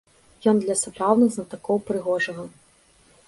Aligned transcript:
Ён 0.51 0.61
для 0.61 0.75
сапраўдных 0.83 1.29
знатакоў 1.35 1.77
прыгожага. 1.89 2.43